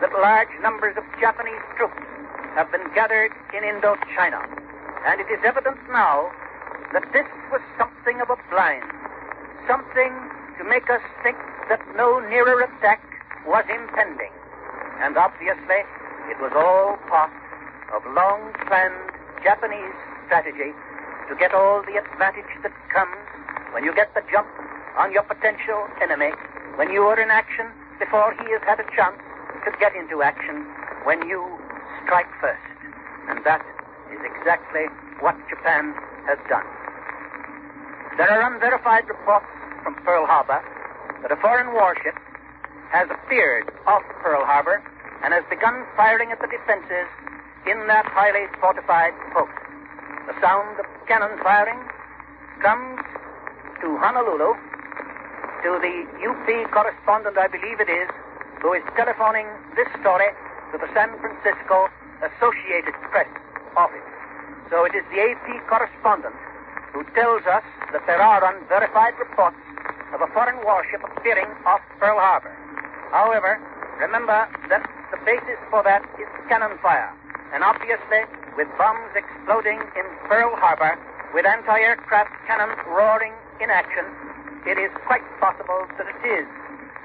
that 0.00 0.12
large 0.12 0.52
numbers 0.62 0.96
of 0.96 1.04
Japanese 1.20 1.60
troops 1.76 2.00
have 2.56 2.72
been 2.72 2.88
gathered 2.94 3.32
in 3.52 3.62
Indochina. 3.62 4.40
And 5.06 5.20
it 5.20 5.28
is 5.28 5.40
evident 5.44 5.76
now 5.92 6.32
that 6.92 7.04
this 7.12 7.28
was 7.52 7.60
something 7.78 8.20
of 8.20 8.28
a 8.32 8.36
blind, 8.48 8.84
something 9.68 10.12
to 10.58 10.64
make 10.64 10.88
us 10.90 11.04
think 11.22 11.36
that 11.68 11.80
no 11.96 12.18
nearer 12.18 12.60
attack 12.64 13.00
was 13.46 13.64
impending. 13.68 14.32
And 15.00 15.16
obviously, 15.16 15.84
it 16.28 16.36
was 16.40 16.52
all 16.56 16.96
part 17.08 17.32
of 17.94 18.02
long 18.12 18.52
planned 18.66 19.12
Japanese 19.44 19.96
strategy 20.26 20.72
to 21.28 21.34
get 21.36 21.54
all 21.54 21.82
the 21.84 21.96
advantage 21.96 22.50
that 22.62 22.72
comes 22.92 23.16
when 23.72 23.84
you 23.84 23.94
get 23.94 24.12
the 24.14 24.22
jump 24.32 24.48
on 24.98 25.12
your 25.12 25.22
potential 25.22 25.86
enemy, 26.02 26.32
when 26.76 26.90
you 26.90 27.02
are 27.04 27.20
in 27.20 27.30
action 27.30 27.66
before 27.98 28.34
he 28.42 28.50
has 28.52 28.60
had 28.66 28.80
a 28.80 28.88
chance 28.96 29.16
to 29.64 29.70
get 29.78 29.94
into 29.94 30.22
action 30.22 30.66
when 31.04 31.26
you 31.28 31.44
strike 32.04 32.28
first. 32.40 32.62
And 33.28 33.44
that 33.44 33.64
is 34.12 34.20
exactly 34.24 34.86
what 35.20 35.36
Japan 35.48 35.94
has 36.26 36.38
done. 36.48 36.66
There 38.16 38.30
are 38.30 38.52
unverified 38.52 39.08
reports 39.08 39.46
from 39.82 39.94
Pearl 40.04 40.26
Harbor 40.26 40.60
that 41.22 41.32
a 41.32 41.36
foreign 41.36 41.72
warship 41.72 42.16
has 42.90 43.08
appeared 43.10 43.70
off 43.86 44.02
Pearl 44.22 44.44
Harbor 44.44 44.82
and 45.22 45.32
has 45.32 45.44
begun 45.48 45.86
firing 45.96 46.32
at 46.32 46.40
the 46.40 46.48
defenses 46.48 47.06
in 47.66 47.86
that 47.86 48.06
highly 48.06 48.48
fortified 48.60 49.12
post. 49.32 49.52
The 50.26 50.34
sound 50.40 50.80
of 50.80 50.86
cannon 51.06 51.38
firing 51.42 51.78
comes 52.62 53.00
to 53.80 53.96
Honolulu, 53.98 54.54
to 55.62 55.70
the 55.80 55.96
UP 56.24 56.48
correspondent, 56.72 57.36
I 57.38 57.48
believe 57.48 57.80
it 57.80 57.88
is, 57.88 58.08
who 58.60 58.72
is 58.76 58.84
telephoning 58.96 59.48
this 59.74 59.88
story 60.00 60.28
to 60.72 60.78
the 60.78 60.88
San 60.92 61.08
Francisco 61.18 61.88
Associated 62.20 62.94
Press 63.08 63.28
office. 63.76 64.04
So 64.68 64.84
it 64.84 64.94
is 64.94 65.04
the 65.10 65.20
AP 65.20 65.66
correspondent 65.66 66.36
who 66.92 67.02
tells 67.16 67.42
us 67.48 67.64
that 67.92 68.04
there 68.06 68.20
are 68.20 68.44
unverified 68.44 69.16
reports 69.18 69.58
of 70.12 70.20
a 70.20 70.28
foreign 70.34 70.60
warship 70.64 71.00
appearing 71.02 71.48
off 71.64 71.80
Pearl 71.98 72.18
Harbor. 72.18 72.52
However, 73.10 73.58
remember 73.98 74.46
that 74.68 74.84
the 75.10 75.18
basis 75.24 75.58
for 75.70 75.82
that 75.82 76.04
is 76.20 76.28
cannon 76.48 76.78
fire. 76.82 77.10
And 77.54 77.64
obviously, 77.64 78.28
with 78.56 78.68
bombs 78.78 79.10
exploding 79.16 79.80
in 79.96 80.06
Pearl 80.28 80.54
Harbor, 80.54 80.98
with 81.34 81.46
anti-aircraft 81.46 82.30
cannon 82.46 82.70
roaring 82.86 83.32
in 83.60 83.70
action, 83.70 84.04
it 84.66 84.78
is 84.78 84.90
quite 85.06 85.24
possible 85.40 85.86
that 85.98 86.06
it 86.06 86.22
is 86.26 86.46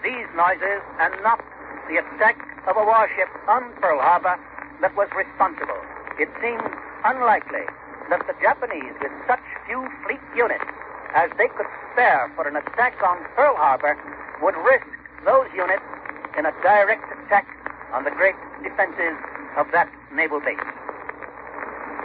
these 0.06 0.30
noises 0.38 0.86
and 1.02 1.10
not 1.26 1.42
the 1.90 1.98
attack 1.98 2.38
of 2.70 2.78
a 2.78 2.86
warship 2.86 3.26
on 3.50 3.74
Pearl 3.82 3.98
Harbor 3.98 4.38
that 4.80 4.94
was 4.94 5.10
responsible. 5.18 5.82
It 6.22 6.30
seems 6.38 6.62
unlikely 7.02 7.66
that 8.14 8.22
the 8.30 8.38
Japanese, 8.38 8.94
with 9.02 9.10
such 9.26 9.42
few 9.66 9.82
fleet 10.06 10.22
units 10.38 10.70
as 11.18 11.34
they 11.42 11.50
could 11.58 11.66
spare 11.90 12.30
for 12.38 12.46
an 12.46 12.54
attack 12.54 13.02
on 13.02 13.18
Pearl 13.34 13.58
Harbor, 13.58 13.98
would 14.46 14.54
risk 14.62 14.86
those 15.26 15.50
units 15.58 15.82
in 16.38 16.46
a 16.46 16.54
direct 16.62 17.10
attack 17.10 17.50
on 17.90 18.06
the 18.06 18.14
great 18.14 18.38
defenses 18.62 19.18
of 19.58 19.66
that 19.74 19.90
naval 20.14 20.38
base. 20.38 20.62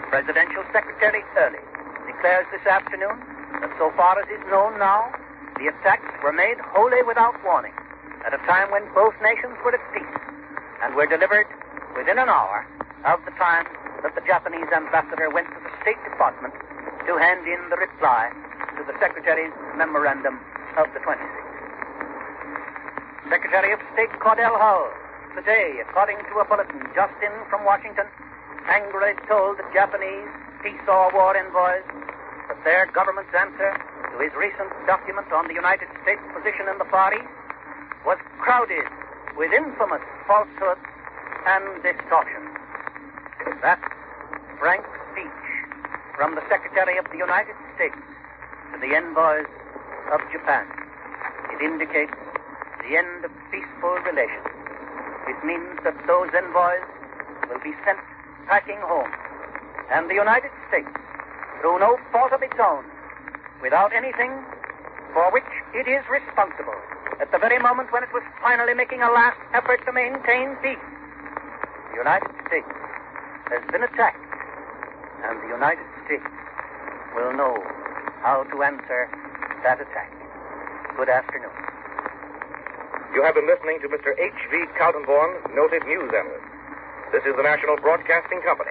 Presidential 0.09 0.65
Secretary 0.73 1.21
Early 1.37 1.61
declares 2.09 2.49
this 2.49 2.65
afternoon 2.65 3.21
that 3.61 3.69
so 3.77 3.93
far 3.93 4.17
as 4.17 4.27
is 4.33 4.41
known 4.49 4.81
now, 4.81 5.13
the 5.61 5.69
attacks 5.69 6.09
were 6.25 6.33
made 6.33 6.57
wholly 6.73 7.05
without 7.05 7.37
warning 7.45 7.77
at 8.27 8.35
a 8.35 8.41
time 8.45 8.71
when 8.71 8.85
both 8.93 9.15
nations 9.25 9.57
were 9.65 9.73
at 9.73 9.85
peace 9.93 10.17
and 10.85 10.95
were 10.95 11.07
delivered 11.07 11.49
within 11.97 12.19
an 12.19 12.29
hour 12.29 12.67
of 13.09 13.21
the 13.25 13.33
time 13.41 13.65
that 14.05 14.13
the 14.15 14.25
Japanese 14.29 14.69
ambassador 14.73 15.29
went 15.33 15.49
to 15.49 15.61
the 15.61 15.73
State 15.81 16.01
Department 16.05 16.53
to 17.09 17.17
hand 17.17 17.45
in 17.49 17.61
the 17.73 17.77
reply 17.81 18.29
to 18.77 18.83
the 18.85 18.93
Secretary's 19.01 19.53
memorandum 19.77 20.37
of 20.77 20.89
the 20.93 21.01
26th. 21.01 21.49
Secretary 23.29 23.73
of 23.73 23.81
State 23.95 24.13
Cordell 24.21 24.57
Hull, 24.59 24.89
today, 25.37 25.81
according 25.81 26.19
to 26.29 26.41
a 26.41 26.45
bulletin 26.45 26.83
just 26.93 27.17
in 27.25 27.33
from 27.49 27.65
Washington, 27.65 28.05
angrily 28.69 29.17
told 29.29 29.57
the 29.57 29.65
Japanese 29.73 30.29
peace 30.63 30.85
or 30.89 31.09
war 31.17 31.33
envoys 31.37 31.85
that 32.53 32.61
their 32.65 32.85
government's 32.93 33.33
answer 33.33 33.73
to 34.13 34.17
his 34.21 34.33
recent 34.37 34.69
document 34.85 35.31
on 35.33 35.49
the 35.49 35.55
United 35.55 35.89
States 36.03 36.21
position 36.37 36.69
in 36.69 36.77
the 36.77 36.89
Far 36.93 37.15
East 37.15 37.40
was 38.05 38.19
crowded 38.41 38.85
with 39.37 39.53
infamous 39.53 40.03
falsehoods 40.27 40.81
and 41.47 41.83
distortions. 41.83 42.51
That 43.63 43.81
frank 44.59 44.85
speech 45.13 45.43
from 46.17 46.35
the 46.35 46.43
Secretary 46.49 46.99
of 46.99 47.07
the 47.11 47.19
United 47.19 47.57
States 47.75 47.97
to 48.73 48.81
the 48.81 48.95
envoys 48.95 49.49
of 50.13 50.21
Japan, 50.33 50.67
it 51.53 51.61
indicates 51.63 52.17
the 52.85 52.97
end 52.97 53.25
of 53.25 53.31
peaceful 53.51 53.97
relations. 54.05 54.49
It 55.29 55.39
means 55.45 55.79
that 55.85 55.97
those 56.07 56.29
envoys 56.37 56.85
will 57.49 57.61
be 57.61 57.75
sent 57.85 57.99
packing 58.47 58.81
home. 58.83 59.11
And 59.93 60.09
the 60.09 60.15
United 60.15 60.51
States, 60.69 60.91
through 61.61 61.79
no 61.79 61.99
fault 62.13 62.33
of 62.33 62.43
its 62.43 62.57
own, 62.61 62.85
without 63.63 63.93
anything 63.93 64.33
for 65.13 65.31
which 65.33 65.49
it 65.75 65.89
is 65.89 66.03
responsible, 66.11 66.77
at 67.21 67.31
the 67.33 67.39
very 67.39 67.59
moment 67.59 67.93
when 67.93 68.03
it 68.03 68.13
was 68.13 68.23
finally 68.41 68.75
making 68.75 69.03
a 69.03 69.11
last 69.11 69.39
effort 69.53 69.85
to 69.85 69.93
maintain 69.93 70.57
peace, 70.63 70.81
the 71.93 71.99
United 71.99 72.33
States 72.47 72.71
has 73.51 73.63
been 73.71 73.83
attacked. 73.83 74.23
And 75.25 75.37
the 75.43 75.53
United 75.53 75.85
States 76.07 76.25
will 77.15 77.33
know 77.37 77.61
how 78.25 78.45
to 78.49 78.63
answer 78.63 79.11
that 79.63 79.81
attack. 79.81 80.09
Good 80.97 81.09
afternoon. 81.09 81.53
You 83.13 83.23
have 83.23 83.35
been 83.35 83.47
listening 83.47 83.81
to 83.83 83.89
Mr. 83.89 84.17
H.V. 84.17 84.65
Kaltenborn, 84.79 85.55
noted 85.55 85.85
news 85.85 86.09
analyst. 86.15 86.47
This 87.13 87.25
is 87.27 87.35
the 87.37 87.43
National 87.43 87.77
Broadcasting 87.77 88.41
Company. 88.43 88.71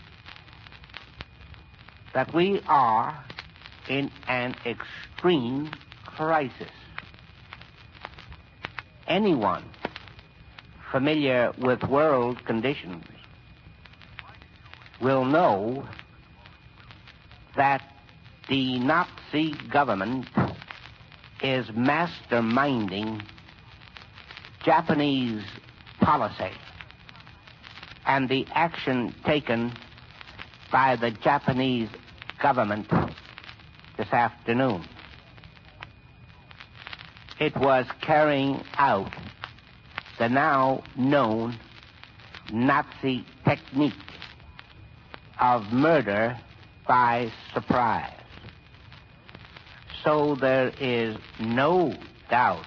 that 2.13 2.33
we 2.33 2.61
are 2.67 3.23
in 3.87 4.11
an 4.27 4.55
extreme 4.65 5.71
crisis. 6.05 6.69
Anyone 9.07 9.63
familiar 10.91 11.51
with 11.57 11.83
world 11.83 12.43
conditions 12.45 13.05
will 15.01 15.25
know 15.25 15.87
that 17.55 17.81
the 18.49 18.79
Nazi 18.79 19.53
government 19.69 20.27
is 21.41 21.67
masterminding 21.67 23.21
Japanese 24.63 25.43
policy 26.01 26.51
and 28.05 28.29
the 28.29 28.45
action 28.53 29.15
taken 29.25 29.73
by 30.71 30.95
the 30.95 31.11
Japanese 31.11 31.89
government 32.41 32.89
this 33.97 34.11
afternoon. 34.11 34.83
It 37.39 37.55
was 37.55 37.85
carrying 38.01 38.63
out 38.77 39.13
the 40.19 40.27
now 40.27 40.83
known 40.95 41.55
Nazi 42.51 43.25
technique 43.45 43.93
of 45.39 45.71
murder 45.71 46.37
by 46.87 47.31
surprise. 47.53 48.13
So 50.03 50.35
there 50.35 50.71
is 50.79 51.17
no 51.39 51.95
doubt 52.29 52.65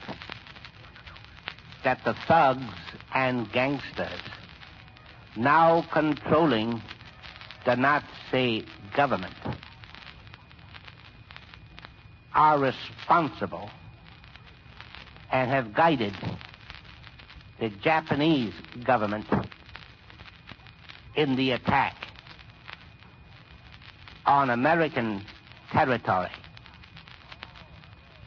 that 1.83 2.03
the 2.05 2.15
thugs 2.27 2.63
and 3.15 3.51
gangsters 3.53 4.21
now 5.37 5.85
controlling 5.93 6.81
the 7.65 7.77
Nazi 7.77 8.65
government 8.95 9.35
are 12.35 12.59
responsible 12.59 13.71
and 15.31 15.51
have 15.51 15.73
guided 15.75 16.15
the 17.61 17.69
Japanese 17.69 18.53
government 18.85 19.27
in 21.15 21.37
the 21.37 21.53
attack 21.53 21.97
on 24.27 24.51
American 24.51 25.23
territory 25.71 26.31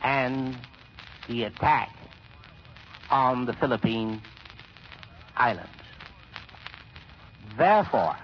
and 0.04 0.58
the 1.28 1.44
attack 1.44 1.90
on 3.10 3.46
the 3.46 3.54
Philippine 3.54 4.22
Islands. 5.36 5.70
Therefore, 7.58 8.16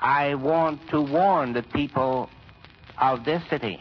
I 0.00 0.34
want 0.34 0.88
to 0.90 1.00
warn 1.00 1.52
the 1.52 1.62
people 1.62 2.30
of 2.98 3.24
this 3.24 3.42
city 3.48 3.80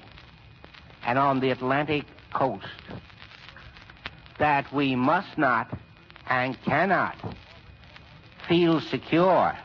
and 1.06 1.20
on 1.20 1.40
the 1.40 1.52
Atlantic 1.52 2.06
coast 2.34 2.66
that 4.40 4.72
we 4.74 4.96
must 4.96 5.38
not 5.38 5.78
and 6.30 6.58
cannot 6.64 7.16
feel 8.48 8.82
secure 8.82 9.58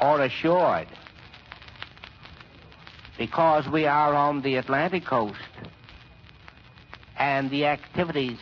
or 0.00 0.22
assured 0.22 0.88
because 3.18 3.68
we 3.68 3.86
are 3.86 4.14
on 4.14 4.42
the 4.42 4.56
Atlantic 4.56 5.04
coast 5.04 5.38
and 7.18 7.50
the 7.50 7.66
activities 7.66 8.38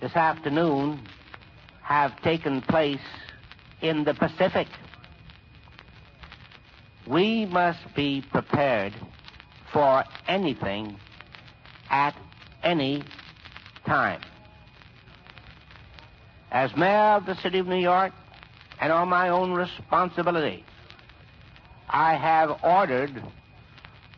this 0.00 0.14
afternoon 0.14 1.00
have 1.82 2.20
taken 2.22 2.60
place 2.60 3.00
in 3.82 4.04
the 4.04 4.14
Pacific. 4.14 4.68
We 7.10 7.44
must 7.44 7.92
be 7.96 8.22
prepared 8.22 8.92
for 9.72 10.04
anything 10.28 10.96
at 11.90 12.14
any 12.62 13.02
time. 13.84 14.20
As 16.52 16.76
mayor 16.76 17.16
of 17.16 17.26
the 17.26 17.34
city 17.34 17.58
of 17.58 17.66
New 17.66 17.80
York 17.80 18.12
and 18.80 18.92
on 18.92 19.08
my 19.08 19.28
own 19.28 19.50
responsibility, 19.50 20.64
I 21.88 22.14
have 22.14 22.60
ordered 22.62 23.20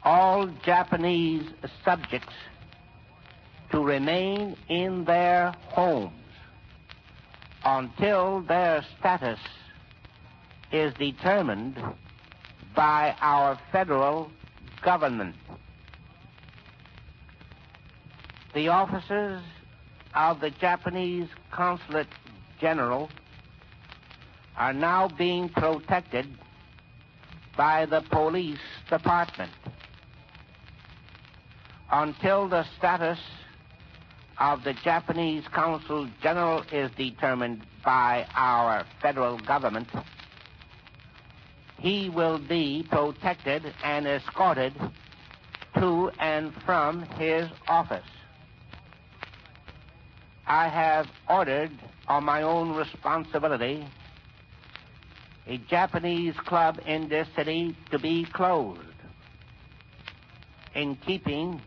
all 0.05 0.49
Japanese 0.63 1.49
subjects 1.87 2.35
to 3.71 3.81
remain 3.81 4.55
in 4.69 5.07
their 5.07 5.55
homes 5.69 6.13
until 7.65 8.43
their 8.43 8.85
status 8.99 9.41
is 10.71 10.93
determined 10.95 11.83
by 12.75 13.15
our 13.21 13.59
federal 13.71 14.31
government. 14.83 15.35
The 18.55 18.69
officers 18.69 19.43
of 20.15 20.41
the 20.41 20.51
Japanese 20.51 21.29
Consulate 21.51 22.09
General 22.61 23.09
are 24.57 24.73
now 24.73 25.09
being 25.09 25.49
protected 25.49 26.27
by 27.57 27.87
the 27.87 28.03
police 28.11 28.59
department 28.89 29.53
until 31.91 32.49
the 32.49 32.65
status 32.79 33.19
of 34.39 34.65
the 34.65 34.73
Japanese 34.73 35.45
Consul 35.53 36.09
General 36.23 36.65
is 36.73 36.91
determined 36.93 37.63
by 37.85 38.27
our 38.35 38.85
federal 39.01 39.39
government, 39.39 39.89
he 41.83 42.09
will 42.09 42.39
be 42.39 42.87
protected 42.89 43.75
and 43.83 44.07
escorted 44.07 44.73
to 45.75 46.13
and 46.21 46.55
from 46.65 47.03
his 47.03 47.49
office. 47.67 48.07
I 50.47 50.69
have 50.69 51.09
ordered 51.29 51.73
on 52.07 52.23
my 52.23 52.43
own 52.43 52.77
responsibility 52.77 53.85
a 55.49 55.59
Japanese 55.59 56.37
club 56.37 56.81
in 56.87 57.09
this 57.09 57.27
city 57.35 57.77
to 57.91 57.99
be 57.99 58.27
closed 58.27 58.79
in 60.77 60.95
keeping 60.95 61.61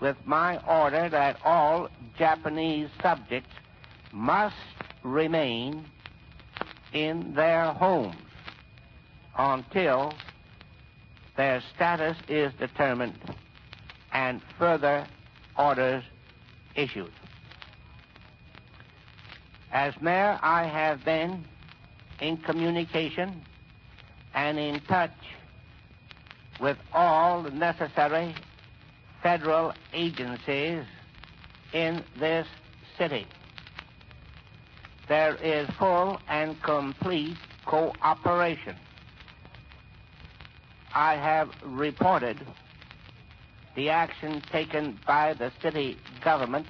with 0.00 0.16
my 0.24 0.58
order 0.66 1.08
that 1.08 1.38
all 1.44 1.88
Japanese 2.18 2.88
subjects 3.00 3.54
must 4.12 4.56
remain 5.04 5.84
in 6.92 7.34
their 7.34 7.66
homes 7.66 8.27
until 9.38 10.12
their 11.36 11.62
status 11.74 12.16
is 12.28 12.52
determined 12.58 13.18
and 14.12 14.42
further 14.58 15.06
orders 15.56 16.02
issued. 16.74 17.12
As 19.72 19.94
mayor, 20.00 20.38
I 20.42 20.64
have 20.64 21.04
been 21.04 21.44
in 22.20 22.36
communication 22.38 23.42
and 24.34 24.58
in 24.58 24.80
touch 24.80 25.12
with 26.60 26.76
all 26.92 27.42
the 27.42 27.50
necessary 27.50 28.34
federal 29.22 29.72
agencies 29.92 30.84
in 31.72 32.02
this 32.18 32.46
city. 32.96 33.26
There 35.08 35.36
is 35.36 35.68
full 35.78 36.20
and 36.28 36.60
complete 36.62 37.36
cooperation. 37.66 38.76
I 41.00 41.14
have 41.14 41.50
reported 41.64 42.44
the 43.76 43.88
action 43.90 44.42
taken 44.50 44.98
by 45.06 45.32
the 45.34 45.52
city 45.62 45.96
government 46.24 46.66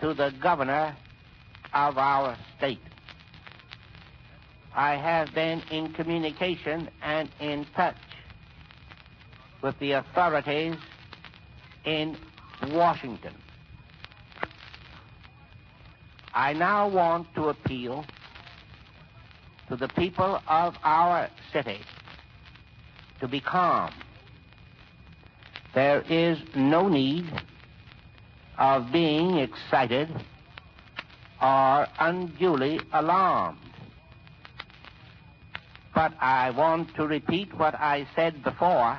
to 0.00 0.14
the 0.14 0.32
governor 0.42 0.96
of 1.74 1.98
our 1.98 2.34
state. 2.56 2.80
I 4.74 4.94
have 4.96 5.34
been 5.34 5.60
in 5.70 5.92
communication 5.92 6.88
and 7.02 7.28
in 7.40 7.66
touch 7.76 7.98
with 9.60 9.78
the 9.80 9.92
authorities 9.92 10.76
in 11.84 12.16
Washington. 12.68 13.34
I 16.32 16.54
now 16.54 16.88
want 16.88 17.34
to 17.34 17.50
appeal 17.50 18.06
to 19.68 19.76
the 19.76 19.88
people 19.88 20.40
of 20.48 20.78
our 20.82 21.28
city 21.52 21.80
to 23.24 23.28
be 23.28 23.40
calm. 23.40 23.90
There 25.74 26.02
is 26.10 26.38
no 26.54 26.88
need 26.88 27.24
of 28.58 28.92
being 28.92 29.38
excited 29.38 30.10
or 31.40 31.86
unduly 31.98 32.80
alarmed. 32.92 33.56
But 35.94 36.12
I 36.20 36.50
want 36.50 36.94
to 36.96 37.06
repeat 37.06 37.54
what 37.54 37.74
I 37.74 38.06
said 38.14 38.44
before 38.44 38.98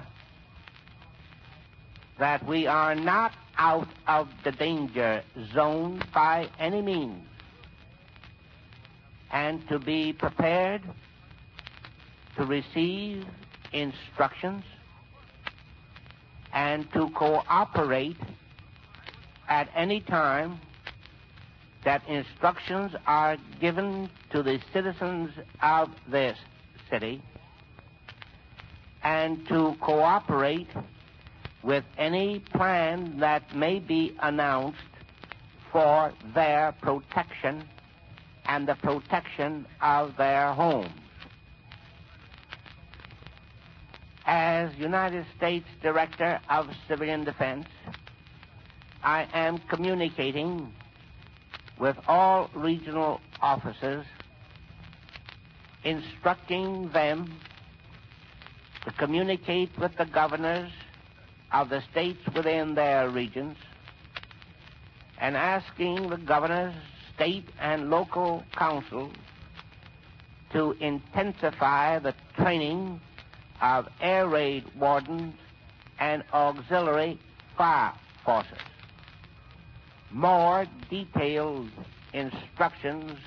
that 2.17 2.43
we 2.47 2.65
are 2.65 2.95
not 2.95 3.31
out 3.59 3.89
of 4.07 4.27
the 4.43 4.51
danger 4.51 5.21
zone 5.53 6.01
by 6.15 6.49
any 6.59 6.81
means, 6.81 7.27
and 9.31 9.67
to 9.69 9.77
be 9.77 10.13
prepared 10.13 10.81
to 12.37 12.45
receive 12.45 13.27
instructions 13.75 14.63
and 16.53 16.91
to 16.93 17.09
cooperate 17.09 18.17
at 19.49 19.69
any 19.75 19.99
time 19.99 20.59
that 21.83 22.01
instructions 22.07 22.93
are 23.05 23.37
given 23.59 24.09
to 24.31 24.41
the 24.41 24.59
citizens 24.73 25.29
of 25.61 25.89
this 26.09 26.37
city 26.89 27.21
and 29.03 29.45
to 29.47 29.75
cooperate 29.81 30.67
with 31.61 31.83
any 31.97 32.39
plan 32.53 33.19
that 33.19 33.55
may 33.55 33.79
be 33.79 34.15
announced 34.21 34.79
for 35.71 36.11
their 36.33 36.71
protection 36.81 37.63
and 38.47 38.67
the 38.67 38.75
protection 38.75 39.65
of 39.81 40.15
their 40.17 40.53
homes. 40.53 40.89
As 44.37 44.75
United 44.75 45.25
States 45.37 45.65
Director 45.81 46.41
of 46.49 46.67
Civilian 46.89 47.23
Defense, 47.23 47.67
I 49.01 49.29
am 49.33 49.59
communicating 49.69 50.73
with 51.79 51.95
all 52.05 52.49
regional 52.53 53.21
officers, 53.41 54.05
instructing 55.85 56.89
them 56.89 57.39
to 58.83 58.91
communicate 58.91 59.69
with 59.79 59.95
the 59.95 60.05
governors 60.05 60.69
of 61.53 61.69
the 61.69 61.81
states 61.89 62.19
within 62.35 62.75
their 62.75 63.09
regions 63.09 63.55
and 65.17 65.37
asking 65.37 66.09
the 66.09 66.17
governors, 66.17 66.75
state, 67.15 67.47
and 67.61 67.89
local 67.89 68.43
councils 68.57 69.13
to 70.51 70.75
intensify 70.81 71.99
the 71.99 72.13
training 72.35 72.99
of 73.61 73.87
air 74.01 74.27
raid 74.27 74.63
wardens 74.75 75.35
and 75.99 76.23
auxiliary 76.33 77.19
fire 77.57 77.93
forces. 78.23 78.57
More 80.11 80.65
detailed 80.89 81.69
instructions 82.13 83.17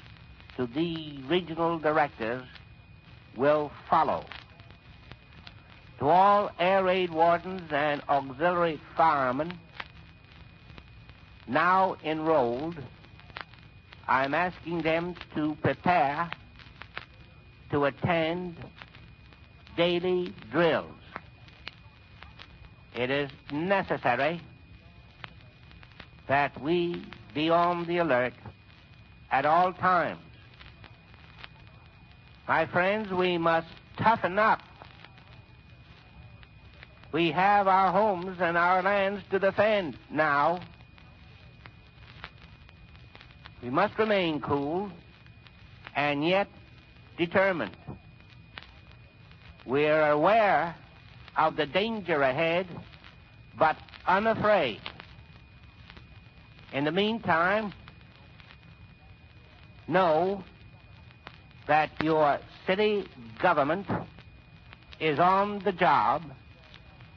to 0.57 0.67
the 0.67 1.19
regional 1.29 1.79
directors 1.79 2.45
will 3.37 3.71
follow. 3.89 4.25
To 5.99 6.09
all 6.09 6.51
air 6.59 6.85
raid 6.85 7.11
wardens 7.11 7.71
and 7.73 8.03
auxiliary 8.09 8.81
firemen 8.97 9.59
now 11.47 11.97
enrolled, 12.05 12.77
I'm 14.07 14.35
asking 14.35 14.83
them 14.83 15.15
to 15.35 15.57
prepare 15.63 16.31
to 17.71 17.85
attend 17.85 18.57
daily 19.79 20.35
drills. 20.51 20.91
It 22.97 23.11
is 23.11 23.31
necessary 23.53 24.41
that 26.27 26.61
we 26.61 27.05
be 27.33 27.49
on 27.49 27.87
the 27.87 27.99
alert 27.99 28.35
at 29.31 29.47
all 29.47 29.73
times. 29.73 30.21
My 32.49 32.67
friends, 32.67 33.13
we 33.13 33.39
must 33.39 33.69
toughen 33.97 34.37
up. 34.39 34.61
We 37.13 37.31
have 37.31 37.69
our 37.69 37.93
homes 37.93 38.39
and 38.41 38.59
our 38.59 38.83
lands 38.83 39.23
to 39.31 39.39
defend 39.39 39.97
now. 40.11 40.59
We 43.63 43.71
must 43.71 43.97
remain 43.97 44.41
cool 44.41 44.91
and 45.95 46.27
yet 46.27 46.49
determined. 47.17 47.77
We 49.69 49.85
are 49.85 50.13
aware 50.13 50.75
of 51.37 51.57
the 51.57 51.67
danger 51.67 52.23
ahead, 52.23 52.67
but 53.59 53.77
unafraid. 54.07 54.81
In 56.73 56.85
the 56.85 56.91
meantime, 56.91 57.75
know 59.87 60.43
that 61.67 61.91
your 62.03 62.39
city 62.67 63.05
government 63.43 63.87
is 65.01 65.19
on 65.19 65.59
the 65.59 65.73
job 65.73 66.23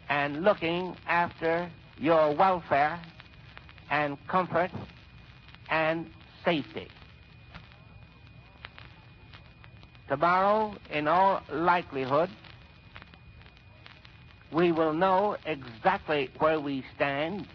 and 0.10 0.44
looking 0.44 0.94
after 1.08 1.70
your 1.98 2.36
welfare 2.36 3.00
and 3.90 4.18
comfort 4.28 4.72
and 5.70 6.06
safety. 6.44 6.90
Tomorrow, 10.10 10.76
in 10.92 11.08
all 11.08 11.42
likelihood, 11.50 12.30
we 14.52 14.72
will 14.72 14.94
know 14.94 15.38
exactly 15.46 16.30
where 16.40 16.60
we 16.60 16.84
stand 16.96 17.48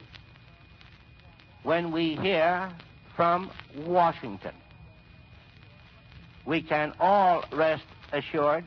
when 1.63 1.93
we 1.93 2.15
hear 2.17 2.71
from 3.15 3.51
Washington. 3.77 4.55
We 6.45 6.63
can 6.63 6.93
all 7.01 7.45
rest 7.53 7.85
assured 8.13 8.65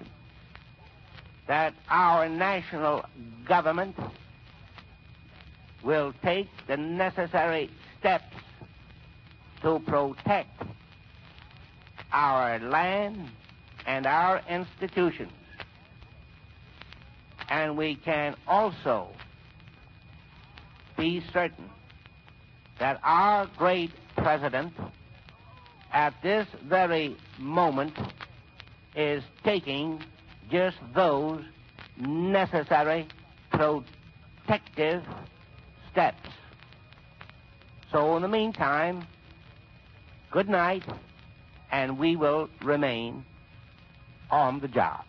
that 1.47 1.73
our 1.89 2.29
national 2.29 3.05
government 3.47 3.95
will 5.83 6.13
take 6.21 6.49
the 6.67 6.77
necessary 6.77 7.69
steps 7.99 8.35
to 9.61 9.79
protect 9.79 10.61
our 12.11 12.59
land 12.59 13.29
and 13.85 14.05
our 14.05 14.41
institutions. 14.49 15.31
And 17.49 17.77
we 17.77 17.95
can 17.95 18.35
also 18.47 19.09
be 20.97 21.23
certain 21.33 21.69
that 22.79 22.99
our 23.03 23.47
great 23.57 23.91
president 24.15 24.73
at 25.91 26.13
this 26.21 26.47
very 26.63 27.17
moment 27.39 27.97
is 28.95 29.23
taking 29.43 30.03
just 30.51 30.77
those 30.93 31.43
necessary 31.97 33.07
protective 33.51 35.03
steps. 35.91 36.29
So, 37.91 38.15
in 38.15 38.21
the 38.21 38.27
meantime, 38.27 39.05
good 40.31 40.47
night, 40.47 40.83
and 41.71 41.97
we 41.97 42.15
will 42.15 42.49
remain 42.61 43.25
on 44.29 44.59
the 44.59 44.67
job. 44.67 45.03